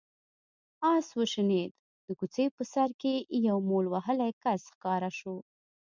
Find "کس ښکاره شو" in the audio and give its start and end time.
4.43-5.35